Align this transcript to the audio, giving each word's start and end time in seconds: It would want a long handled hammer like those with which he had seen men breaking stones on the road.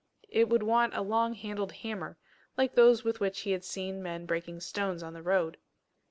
It 0.29 0.49
would 0.49 0.63
want 0.63 0.95
a 0.95 1.03
long 1.03 1.35
handled 1.35 1.73
hammer 1.73 2.17
like 2.57 2.73
those 2.73 3.03
with 3.03 3.19
which 3.19 3.41
he 3.41 3.51
had 3.51 3.63
seen 3.63 4.01
men 4.01 4.25
breaking 4.25 4.61
stones 4.61 5.03
on 5.03 5.13
the 5.13 5.21
road. 5.21 5.57